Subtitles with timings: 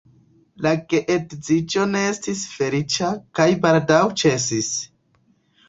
[0.65, 4.75] La geedziĝo ne estis feliĉa kaj baldaŭ ĉesis.